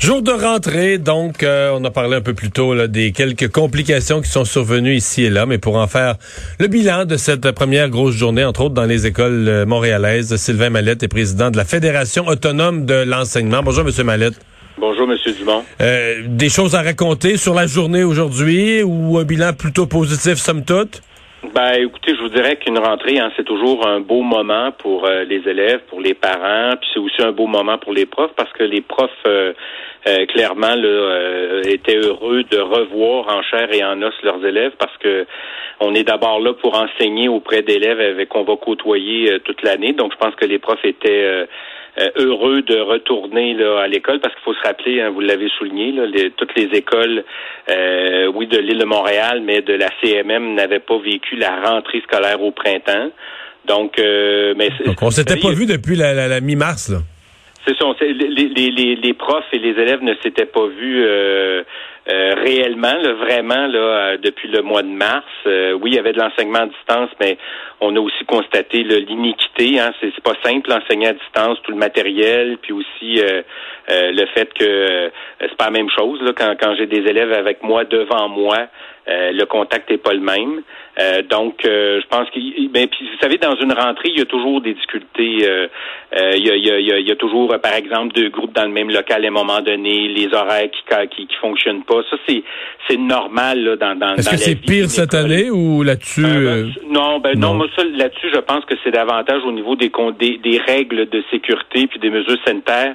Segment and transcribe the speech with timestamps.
[0.00, 3.48] Jour de rentrée, donc euh, on a parlé un peu plus tôt là, des quelques
[3.50, 6.14] complications qui sont survenues ici et là, mais pour en faire
[6.60, 10.70] le bilan de cette première grosse journée, entre autres dans les écoles euh, montréalaises, Sylvain
[10.70, 13.60] Mallette est président de la Fédération autonome de l'enseignement.
[13.64, 14.40] Bonjour, Monsieur Mallette.
[14.78, 15.64] Bonjour, Monsieur Dumont.
[15.80, 20.64] Euh, des choses à raconter sur la journée aujourd'hui ou un bilan plutôt positif, somme
[20.64, 21.02] toute?
[21.44, 25.22] Ben, écoutez, je vous dirais qu'une rentrée, hein, c'est toujours un beau moment pour euh,
[25.22, 28.52] les élèves, pour les parents, puis c'est aussi un beau moment pour les profs parce
[28.54, 29.52] que les profs, euh,
[30.08, 34.96] euh, clairement, là, étaient heureux de revoir en chair et en os leurs élèves parce
[34.98, 35.26] que
[35.78, 39.92] on est d'abord là pour enseigner auprès d'élèves avec qu'on va côtoyer toute l'année.
[39.92, 41.46] Donc, je pense que les profs étaient euh,
[42.16, 45.92] heureux de retourner là, à l'école parce qu'il faut se rappeler, hein, vous l'avez souligné,
[45.92, 46.06] là,
[46.36, 47.24] toutes les écoles,
[47.70, 52.00] euh, oui, de l'île de Montréal, mais de la CMM n'avaient pas vécu la rentrée
[52.02, 53.10] scolaire au printemps.
[53.66, 56.98] Donc, euh, mais Donc on s'était pas vu depuis la, la, mi-mars, là.
[57.66, 57.84] C'est ça.
[58.00, 61.62] Les, les, les, les, profs et les élèves ne s'étaient pas vus euh,
[62.10, 65.26] euh, réellement, là, vraiment, là, euh, depuis le mois de mars.
[65.46, 67.36] Euh, oui, il y avait de l'enseignement à distance, mais
[67.80, 69.78] on a aussi constaté l'iniquité.
[69.78, 73.22] Hein, c'est pas simple enseigner à distance tout le matériel, puis aussi
[73.88, 77.62] le fait que c'est pas la même chose là, quand, quand j'ai des élèves avec
[77.62, 78.68] moi devant moi.
[79.08, 80.62] Le contact n'est pas le même.
[81.30, 84.60] donc, je pense que, ben, puis vous savez, dans une rentrée, il y a toujours
[84.60, 85.08] des difficultés.
[85.22, 88.64] il, y a, il, y a, il, y a, toujours, par exemple, deux groupes dans
[88.64, 90.78] le même local à un moment donné, les horaires qui
[91.10, 92.02] qui, qui fonctionnent pas.
[92.10, 92.42] Ça, c'est
[92.88, 94.14] c'est normal là, dans dans.
[94.14, 97.66] Est-ce que c'est pire cette année ou là-dessus euh, ben, euh, Non, ben non, moi
[97.76, 101.86] ça là-dessus, je pense que c'est davantage au niveau des, des des règles de sécurité
[101.86, 102.94] puis des mesures sanitaires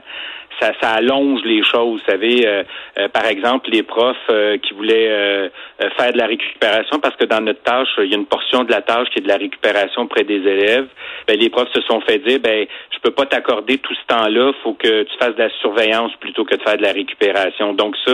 [0.59, 2.01] ça, ça allonge les choses.
[2.01, 2.63] Vous savez, euh,
[2.99, 5.51] euh, par exemple, les profs euh, qui voulaient
[5.97, 8.71] faire de la récupération, parce que dans notre tâche, il y a une portion de
[8.71, 10.87] la tâche qui est de la récupération près des élèves.
[11.27, 14.51] Ben, les profs se sont fait dire, ben, je peux pas t'accorder tout ce temps-là.
[14.63, 17.73] Faut que tu fasses de la surveillance plutôt que de faire de la récupération.
[17.73, 18.13] Donc ça,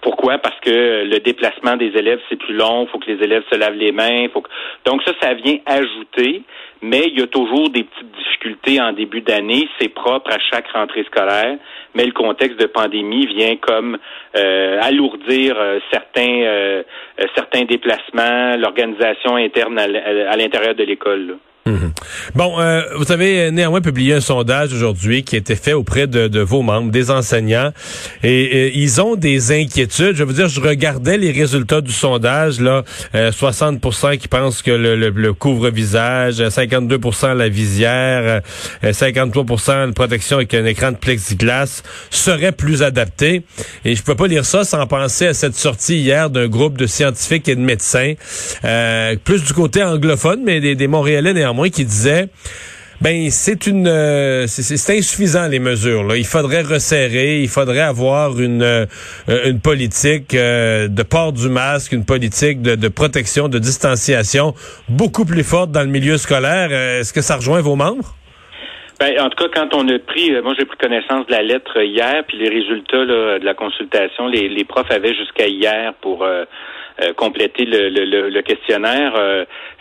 [0.00, 0.38] pourquoi?
[0.38, 2.86] Parce que le déplacement des élèves c'est plus long.
[2.86, 4.28] Faut que les élèves se lavent les mains.
[4.32, 4.50] Faut que...
[4.84, 6.42] Donc ça, ça vient ajouter
[6.80, 8.14] mais il y a toujours des petites
[8.80, 9.68] en début d'année.
[9.80, 11.56] C'est propre à chaque rentrée scolaire,
[11.94, 13.98] mais le contexte de pandémie vient comme
[14.36, 16.82] euh, alourdir euh, certains euh,
[17.34, 21.38] certains déplacements, l'organisation interne à l'intérieur de l'école.
[21.68, 21.92] Mhm.
[22.34, 26.40] Bon, euh, vous avez néanmoins publié un sondage aujourd'hui qui a été fait auprès de,
[26.40, 27.72] vos membres, des enseignants,
[28.22, 30.16] et, ils ont des inquiétudes.
[30.16, 32.84] Je veux dire, je regardais les résultats du sondage, là,
[33.14, 38.40] 60% euh, qui pensent que le, couvre-visage, 52% la visière,
[38.82, 43.42] 53% euh, de protection avec un écran de plexiglas serait plus adapté.
[43.84, 46.86] Et je peux pas lire ça sans penser à cette sortie hier d'un groupe de
[46.86, 48.14] scientifiques et de médecins,
[49.24, 52.28] plus du côté anglophone, mais des, des Montréalais néanmoins qui disait
[53.00, 56.16] ben c'est une euh, c'est insuffisant les mesures.
[56.16, 58.86] Il faudrait resserrer, il faudrait avoir une euh,
[59.28, 64.52] une politique euh, de port du masque, une politique de, protection, de distanciation
[64.88, 66.72] beaucoup plus forte dans le milieu scolaire.
[66.72, 68.14] Est-ce que ça rejoint vos membres?
[68.98, 71.80] Ben, en tout cas, quand on a pris, moi j'ai pris connaissance de la lettre
[71.80, 76.26] hier, puis les résultats de la consultation, les, profs avaient jusqu'à hier pour
[77.16, 79.12] compléter le questionnaire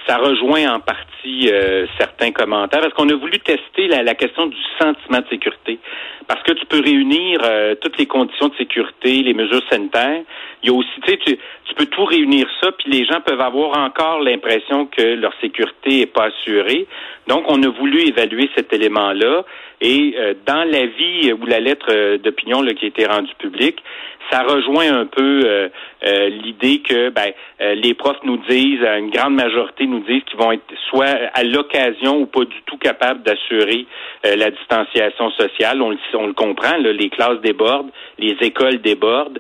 [0.07, 4.57] ça rejoint en partie euh, certains commentaires parce qu'on a voulu tester la, question du
[4.79, 5.79] sentiment de sécurité?
[6.28, 10.22] Parce que tu peux réunir euh, toutes les conditions de sécurité, les mesures sanitaires.
[10.63, 11.18] Il y a aussi, tu sais,
[11.66, 16.01] tu, peux tout réunir ça, puis les gens peuvent avoir encore l'impression que leur sécurité
[16.01, 16.88] est pas assurée.
[17.28, 19.44] Donc, on a voulu évaluer cet élément-là.
[19.79, 23.84] Et euh, dans l'avis ou la lettre d'opinion qui a été rendue publique,
[24.31, 25.69] ça rejoint un peu euh,
[26.06, 27.31] euh, l'idée que ben,
[27.62, 31.44] euh, les profs nous disent, une grande majorité nous disent qu'ils vont être soit à
[31.44, 33.85] l'occasion ou pas du tout capables d'assurer
[34.24, 35.81] la distanciation sociale.
[35.81, 39.40] On, on le comprend, là, les classes débordent, les écoles débordent.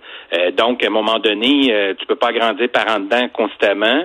[0.57, 4.03] donc, à un moment donné, tu peux pas grandir par en dedans constamment.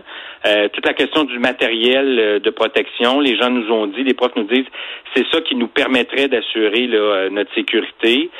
[0.72, 4.44] toute la question du matériel de protection, les gens nous ont dit, les profs nous
[4.44, 4.66] disent,
[5.14, 6.88] c'est ça qui nous permettrait d'assurer
[7.30, 8.30] notre sécurité.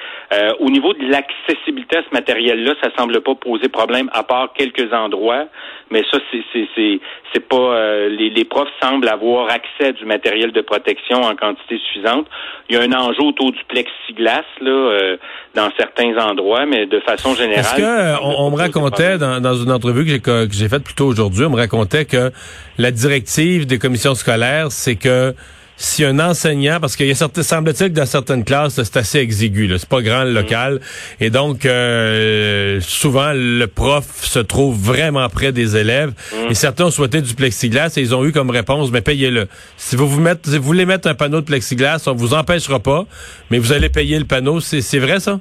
[0.61, 4.53] au niveau de l'accessibilité à ce matériel, matériel-là, ça semble pas poser problème à part
[4.55, 5.47] quelques endroits,
[5.91, 7.01] mais ça c'est
[7.33, 11.35] c'est pas euh, les, les profs semblent avoir accès à du matériel de protection en
[11.35, 12.27] quantité suffisante.
[12.69, 15.17] Il y a un enjeu autour du plexiglas là euh,
[15.55, 17.61] dans certains endroits, mais de façon générale.
[17.61, 20.85] Est-ce que euh, on, me racontait dans, dans, une entrevue que j'ai que j'ai faite
[20.85, 22.31] plus tôt aujourd'hui, on me racontait que
[22.79, 25.35] la directive des commissions scolaires, c'est que
[25.83, 29.19] si un enseignant, parce qu'il y a certaines, semble-t-il que dans certaines classes, c'est assez
[29.19, 30.35] exigu, c'est pas grand le mm.
[30.35, 30.81] local,
[31.21, 36.51] et donc euh, souvent le prof se trouve vraiment près des élèves, mm.
[36.51, 39.49] et certains ont souhaité du plexiglas et ils ont eu comme réponse, mais payez-le.
[39.77, 42.79] Si vous vous mettez, si vous voulez mettre un panneau de plexiglas, on vous empêchera
[42.79, 43.05] pas,
[43.51, 44.61] mais vous allez payer le panneau.
[44.61, 45.41] C'est vrai ça?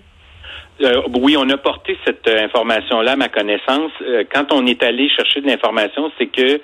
[0.83, 3.91] Euh, oui, on a porté cette euh, information-là à ma connaissance.
[4.01, 6.59] Euh, quand on est allé chercher de l'information, c'est que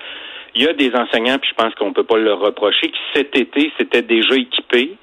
[0.58, 3.38] il y a des enseignants, puis je pense qu'on peut pas le reprocher, qui cet
[3.38, 4.98] été s'étaient déjà équipés,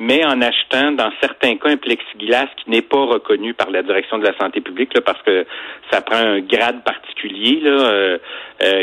[0.00, 4.18] mais en achetant dans certains cas un plexiglas qui n'est pas reconnu par la direction
[4.18, 5.46] de la santé publique, là, parce que
[5.92, 8.18] ça prend un grade particulier là,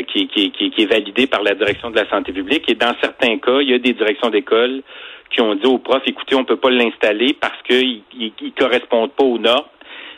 [0.07, 2.71] qui, qui, qui, qui, est validé par la direction de la santé publique.
[2.71, 4.81] Et dans certains cas, il y a des directions d'école
[5.29, 9.23] qui ont dit aux profs, écoutez, on peut pas l'installer parce qu'il ne correspond pas
[9.23, 9.65] aux normes.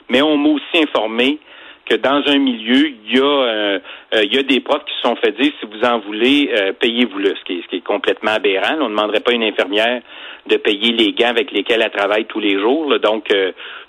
[0.09, 1.39] Mais on m'a aussi informé
[1.85, 3.79] que dans un milieu, il y a, euh,
[4.15, 6.51] euh, il y a des profs qui se sont fait dire, si vous en voulez,
[6.53, 8.75] euh, payez-vous-le, ce qui, est, ce qui est complètement aberrant.
[8.79, 10.01] On ne demanderait pas à une infirmière
[10.47, 12.99] de payer les gants avec lesquels elle travaille tous les jours.
[12.99, 13.27] Donc,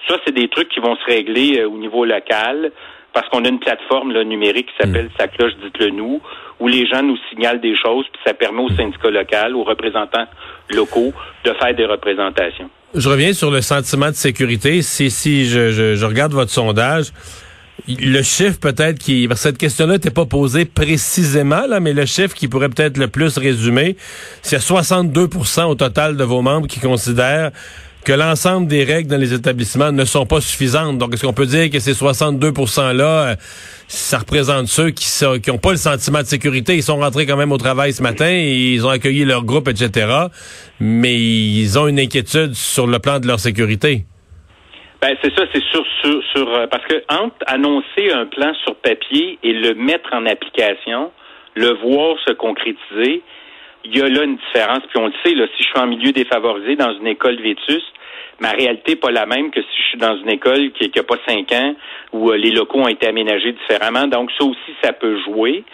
[0.08, 2.72] ça, c'est des trucs qui vont se régler au niveau local
[3.16, 5.18] parce qu'on a une plateforme là, numérique qui s'appelle mm.
[5.18, 6.20] Sa cloche, dites-le nous,
[6.60, 10.26] où les gens nous signalent des choses, puis ça permet aux syndicats locaux, aux représentants
[10.70, 11.12] locaux
[11.44, 12.68] de faire des représentations.
[12.94, 14.82] Je reviens sur le sentiment de sécurité.
[14.82, 17.06] Si, si je, je, regarde votre sondage,
[17.88, 22.48] le chiffre peut-être qui cette question-là n'était pas posée précisément là, mais le chiffre qui
[22.48, 23.96] pourrait peut-être le plus résumer,
[24.42, 27.52] c'est 62% au total de vos membres qui considèrent
[28.06, 30.96] que l'ensemble des règles dans les établissements ne sont pas suffisantes.
[30.96, 33.36] Donc, est-ce qu'on peut dire que ces 62 %-là, euh,
[33.88, 36.76] ça représente ceux qui n'ont qui pas le sentiment de sécurité?
[36.76, 39.66] Ils sont rentrés quand même au travail ce matin, et ils ont accueilli leur groupe,
[39.66, 40.06] etc.,
[40.78, 44.06] mais ils ont une inquiétude sur le plan de leur sécurité.
[45.00, 48.76] Ben, c'est ça, c'est sur, sur, sur, euh, parce que entre annoncer un plan sur
[48.76, 51.12] papier et le mettre en application,
[51.54, 53.22] le voir se concrétiser,
[53.84, 54.80] il y a là une différence.
[54.88, 57.92] Puis on le sait, là, si je suis en milieu défavorisé dans une école vétuste,
[58.40, 61.02] ma réalité n'est pas la même que si je suis dans une école qui n'a
[61.02, 61.74] pas cinq ans
[62.12, 64.06] où euh, les locaux ont été aménagés différemment.
[64.06, 65.64] Donc ça aussi, ça peut jouer.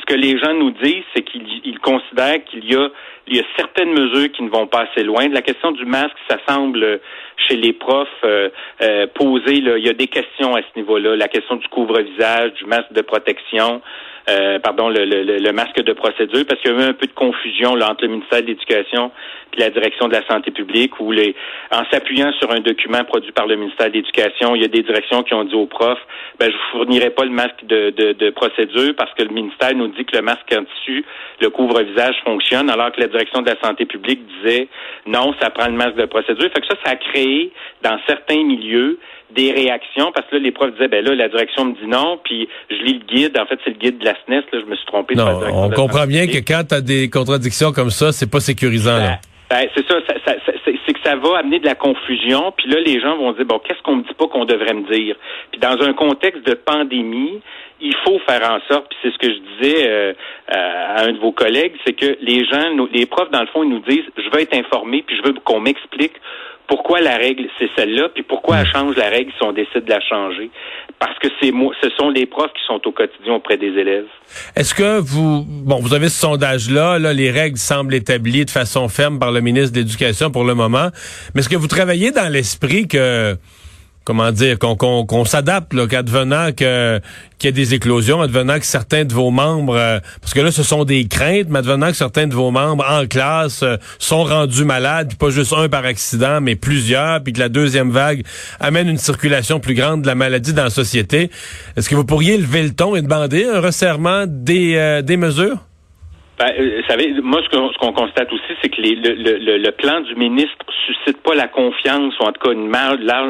[0.00, 2.88] Ce que les gens nous disent, c'est qu'ils considèrent qu'il y a,
[3.30, 5.28] il y a certaines mesures qui ne vont pas assez loin.
[5.28, 6.98] La question du masque, ça semble euh,
[7.36, 8.48] chez les profs euh,
[8.82, 9.56] euh poser.
[9.56, 11.16] il y a des questions à ce niveau-là.
[11.16, 13.82] La question du couvre-visage, du masque de protection.
[14.28, 17.06] Euh, pardon, le, le, le, masque de procédure, parce qu'il y a eu un peu
[17.06, 19.10] de confusion là, entre le ministère de l'Éducation
[19.56, 21.34] et la direction de la santé publique, où les,
[21.70, 24.82] en s'appuyant sur un document produit par le ministère de l'Éducation, il y a des
[24.82, 26.04] directions qui ont dit aux profs,
[26.38, 29.74] ben, je vous fournirai pas le masque de, de, de procédure parce que le ministère
[29.74, 31.06] nous dit que le masque en tissu,
[31.40, 34.68] le couvre-visage fonctionne, alors que la direction de la santé publique disait
[35.06, 36.50] non, ça prend le masque de procédure.
[36.52, 37.50] Fait que ça, ça a créé
[37.82, 38.98] dans certains milieux
[39.34, 42.18] des réactions parce que là, les profs disaient, ben là, la direction me dit non,
[42.22, 43.38] puis je lis le guide.
[43.38, 44.44] En fait, c'est le guide de la SNES.
[44.52, 45.14] Là, je me suis trompé.
[45.14, 48.98] Non, on comprend bien que quand tu as des contradictions comme ça, c'est pas sécurisant.
[48.98, 49.18] Ben,
[49.50, 52.52] ben, c'est ça, c'est que ça va amener de la confusion.
[52.56, 54.92] Puis là, les gens vont dire, bon, qu'est-ce qu'on me dit pas qu'on devrait me
[54.92, 55.16] dire?
[55.50, 57.40] Puis dans un contexte de pandémie,
[57.80, 60.12] il faut faire en sorte, puis c'est ce que je disais euh,
[60.48, 63.70] à un de vos collègues, c'est que les gens, les profs, dans le fond, ils
[63.70, 66.14] nous disent, je veux être informé, puis je veux qu'on m'explique
[66.68, 69.90] pourquoi la règle c'est celle-là, puis pourquoi elle change la règle si on décide de
[69.90, 70.50] la changer?
[70.98, 74.06] Parce que c'est ce sont les profs qui sont au quotidien auprès des élèves.
[74.54, 78.88] Est-ce que vous bon vous avez ce sondage-là, là, les règles semblent établies de façon
[78.88, 80.88] ferme par le ministre de l'Éducation pour le moment,
[81.34, 83.36] mais est-ce que vous travaillez dans l'esprit que
[84.08, 86.98] comment dire, qu'on qu'on s'adapte, qu'advenant que
[87.38, 90.50] qu'il y ait des éclosions, advenant que certains de vos membres, euh, parce que là,
[90.50, 94.24] ce sont des craintes, mais advenant que certains de vos membres en classe euh, sont
[94.24, 98.24] rendus malades, puis pas juste un par accident, mais plusieurs, puis que la deuxième vague
[98.60, 101.30] amène une circulation plus grande de la maladie dans la société.
[101.76, 105.67] Est-ce que vous pourriez lever le ton et demander un resserrement des, euh, des mesures?
[106.38, 109.72] Ben, euh, vous savez, moi, ce qu'on constate aussi, c'est que les, le, le, le,
[109.72, 110.54] plan du ministre
[110.86, 112.72] suscite pas la confiance, ou en tout cas une,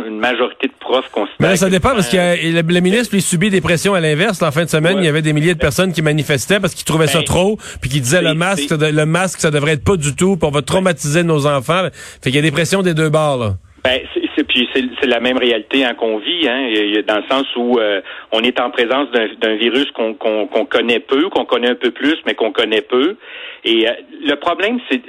[0.06, 1.50] une majorité de profs considèrent.
[1.50, 4.42] Mais ça dépend, parce que le, ministre lui subit des pressions à l'inverse.
[4.42, 6.84] En fin de semaine, il y avait des milliers de personnes qui manifestaient parce qu'ils
[6.84, 9.96] trouvaient ça ben, trop, puis qui disaient le masque, le masque, ça devrait être pas
[9.96, 11.88] du tout, puis on va traumatiser nos enfants.
[12.22, 13.54] Fait qu'il y a des pressions des deux bords, là.
[13.84, 16.70] Ben, c'est, puis c'est, la même réalité hein, qu'on vit, hein,
[17.06, 18.00] dans le sens où euh,
[18.32, 22.34] on est en présence d'un, virus qu'on, connaît peu, qu'on connaît un peu plus, mais
[22.34, 23.16] qu'on connaît peu.
[23.64, 23.92] Et euh,
[24.22, 25.02] le problème, c'est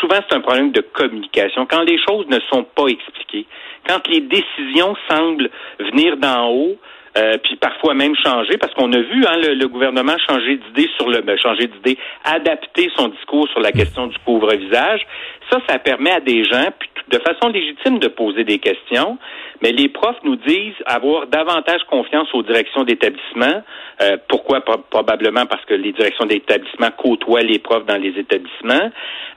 [0.00, 1.66] souvent c'est un problème de communication.
[1.66, 3.46] Quand les choses ne sont pas expliquées,
[3.86, 6.76] quand les décisions semblent venir d'en haut,
[7.18, 11.10] euh, puis parfois même changer, parce qu'on a vu hein, le, gouvernement changer d'idée sur
[11.10, 15.06] le ben, changer d'idée, adapter son discours sur la question du couvre-visage.
[15.50, 16.68] Ça, ça permet à des gens,
[17.08, 19.18] de façon légitime, de poser des questions.
[19.62, 23.62] Mais les profs nous disent avoir davantage confiance aux directions d'établissement.
[24.00, 24.60] Euh, pourquoi?
[24.60, 28.90] Probablement parce que les directions d'établissement côtoient les profs dans les établissements,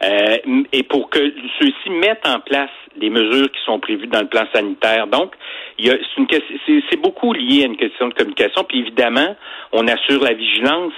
[0.04, 1.20] euh, et pour que
[1.60, 5.08] ceux-ci mettent en place les mesures qui sont prévues dans le plan sanitaire.
[5.08, 5.34] Donc,
[5.78, 8.64] c'est, beaucoup lié a une question de communication.
[8.64, 9.36] Puis évidemment,
[9.74, 10.94] on assure la vigilance.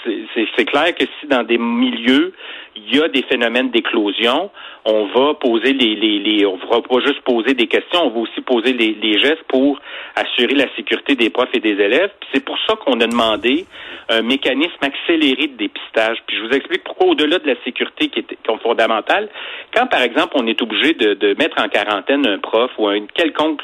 [0.55, 2.33] C'est clair que si dans des milieux,
[2.77, 4.51] il y a des phénomènes d'éclosion,
[4.85, 8.19] on va poser les, les, les, on va pas juste poser des questions, on va
[8.19, 9.79] aussi poser les, les gestes pour
[10.15, 12.11] assurer la sécurité des profs et des élèves.
[12.33, 13.65] C'est pour ça qu'on a demandé
[14.09, 16.17] un mécanisme accéléré de dépistage.
[16.27, 19.29] Puis je vous explique pourquoi au-delà de la sécurité qui est, fondamentale,
[19.73, 23.05] quand par exemple on est obligé de, de mettre en quarantaine un prof ou un
[23.07, 23.63] quelconque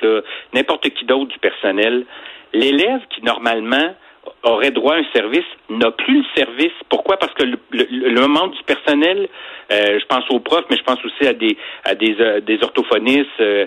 [0.53, 2.05] n'importe qui d'autre du personnel,
[2.53, 3.95] l'élève qui normalement
[4.43, 6.73] aurait droit à un service n'a plus le service.
[6.89, 7.17] Pourquoi?
[7.17, 9.27] Parce que le, le, membre du personnel,
[9.71, 12.61] euh, je pense aux profs, mais je pense aussi à des à des, euh, des
[12.61, 13.65] orthophonistes, euh,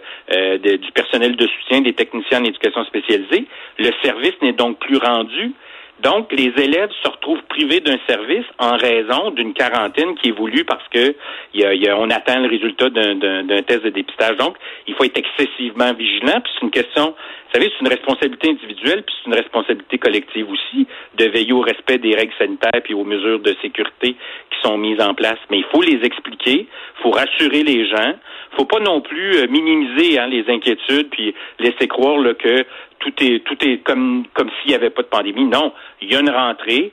[0.59, 3.47] du personnel de soutien, des techniciens en éducation spécialisée,
[3.79, 5.53] le service n'est donc plus rendu.
[6.01, 10.65] Donc, les élèves se retrouvent privés d'un service en raison d'une quarantaine qui est voulue
[10.65, 11.15] parce que
[11.55, 14.37] y a, y a, on attend le résultat d'un test de dépistage.
[14.37, 16.41] Donc, il faut être excessivement vigilant.
[16.43, 17.15] Puis c'est une question,
[17.57, 20.87] savez, c'est une responsabilité individuelle, puis c'est une responsabilité collective aussi
[21.17, 24.15] de veiller au respect des règles sanitaires puis aux mesures de sécurité
[24.51, 25.39] qui sont mises en place.
[25.51, 28.15] Mais il faut les expliquer, il faut rassurer les gens,
[28.57, 32.65] faut pas non plus euh, minimiser hein, les inquiétudes puis laisser croire là, que
[32.99, 35.45] tout est tout est comme comme s'il n'y avait pas de pandémie.
[35.45, 35.73] Non,
[36.03, 36.93] il y a une rentrée.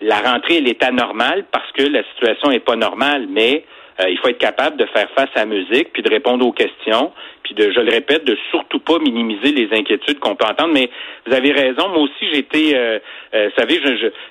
[0.00, 3.64] La rentrée, elle est anormale parce que la situation n'est pas normale, mais
[4.08, 7.12] il faut être capable de faire face à la musique, puis de répondre aux questions,
[7.42, 10.72] puis de, je le répète, de surtout pas minimiser les inquiétudes qu'on peut entendre.
[10.72, 10.90] Mais
[11.26, 12.98] vous avez raison, moi aussi j'ai été, euh,
[13.34, 13.80] euh, vous savez,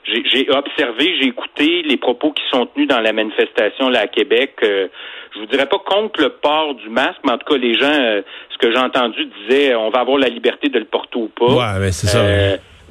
[0.05, 4.55] j'ai observé, j'ai écouté les propos qui sont tenus dans la manifestation là à Québec.
[4.61, 7.93] je vous dirais pas contre le port du masque, mais en tout cas les gens,
[7.93, 11.53] ce que j'ai entendu disaient, on va avoir la liberté de le porter ou pas.
[11.53, 12.19] Ouais, mais c'est ça.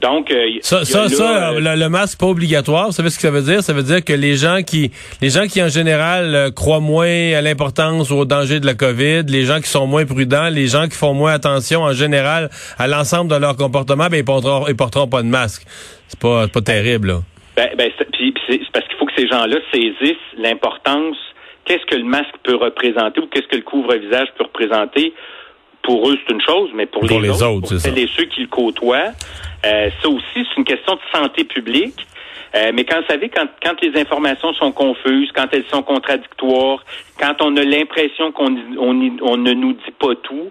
[0.01, 2.87] Donc, euh, ça, ça, ça euh, le, masque pas obligatoire.
[2.87, 3.63] Vous savez ce que ça veut dire?
[3.63, 7.33] Ça veut dire que les gens qui, les gens qui en général euh, croient moins
[7.33, 10.69] à l'importance ou au danger de la COVID, les gens qui sont moins prudents, les
[10.69, 14.67] gens qui font moins attention en général à l'ensemble de leur comportement, ben ils porteront,
[14.69, 15.63] ils porteront pas de masque.
[16.07, 17.09] C'est pas, pas terrible.
[17.09, 17.19] Là.
[17.57, 21.17] Ben, ben c'est parce qu'il faut que ces gens-là saisissent l'importance.
[21.65, 25.13] Qu'est-ce que le masque peut représenter ou qu'est-ce que le couvre-visage peut représenter
[25.83, 28.43] pour eux, c'est une chose, mais pour, les, autres, autres pour celles et ceux qui
[28.43, 29.13] le côtoient,
[29.67, 32.07] euh, ça aussi, c'est une question de santé publique.
[32.55, 36.83] Euh, mais quand vous savez, quand, quand les informations sont confuses, quand elles sont contradictoires,
[37.21, 40.51] quand on a l'impression qu'on on, on ne nous dit pas tout,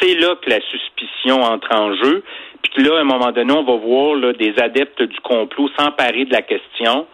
[0.00, 2.22] c'est là que la suspicion entre en jeu.
[2.62, 6.24] Puis là, à un moment donné, on va voir là, des adeptes du complot s'emparer
[6.26, 7.06] de la question,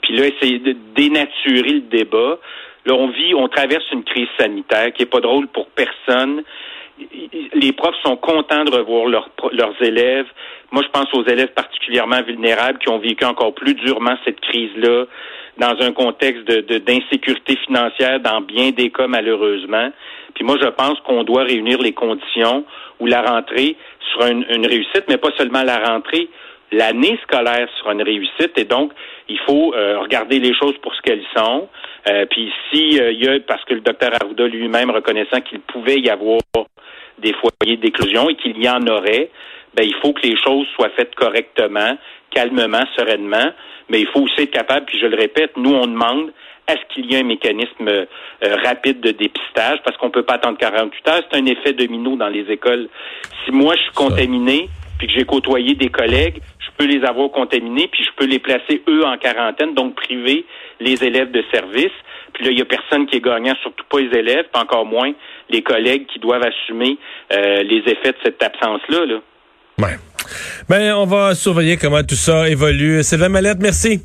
[0.00, 2.38] puis là, essayer de dénaturer le débat.
[2.86, 6.42] Là, on vit, on traverse une crise sanitaire qui est pas drôle pour personne
[7.54, 10.26] les profs sont contents de revoir leurs élèves.
[10.70, 15.04] Moi, je pense aux élèves particulièrement vulnérables qui ont vécu encore plus durement cette crise-là
[15.58, 19.90] dans un contexte de, d'insécurité financière dans bien des cas, malheureusement.
[20.34, 22.64] Puis moi, je pense qu'on doit réunir les conditions
[23.00, 23.76] où la rentrée
[24.12, 26.28] sera une, réussite, mais pas seulement la rentrée,
[26.72, 28.56] l'année scolaire sera une réussite.
[28.56, 28.92] Et donc,
[29.28, 31.68] il faut euh, regarder les choses pour ce qu'elles sont.
[32.08, 35.60] Euh, puis si euh, il y a, parce que le docteur Arruda lui-même reconnaissant qu'il
[35.60, 36.40] pouvait y avoir
[37.18, 39.30] des foyers d'éclosion et qu'il y en aurait,
[39.74, 41.96] ben il faut que les choses soient faites correctement,
[42.30, 43.52] calmement, sereinement,
[43.88, 46.32] mais il faut aussi être capable, puis je le répète, nous on demande
[46.66, 48.06] à ce qu'il y ait un mécanisme euh,
[48.64, 52.28] rapide de dépistage, parce qu'on peut pas attendre 48 heures, c'est un effet domino dans
[52.28, 52.88] les écoles.
[53.44, 54.68] Si moi je suis contaminé,
[54.98, 56.40] puis que j'ai côtoyé des collègues,
[56.76, 60.44] peux les avoir contaminés, puis je peux les placer eux en quarantaine, donc priver
[60.80, 61.92] les élèves de service.
[62.32, 64.86] Puis là, il y a personne qui est gagnant, surtout pas les élèves, pas encore
[64.86, 65.12] moins
[65.50, 66.98] les collègues qui doivent assumer
[67.32, 69.06] euh, les effets de cette absence-là.
[69.06, 69.20] Là.
[69.78, 69.96] Ouais.
[70.68, 73.02] Ben, on va surveiller comment tout ça évolue.
[73.02, 74.02] Sylvain Mallette, merci.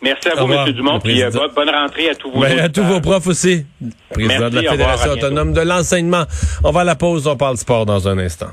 [0.00, 0.72] Merci à vous, M.
[0.72, 3.66] Dumont, puis euh, bonne rentrée à tous vos ben, À tous vos profs aussi.
[4.12, 6.24] Président de la Fédération autonome de l'enseignement.
[6.62, 8.46] On va à la pause, on parle sport dans un instant.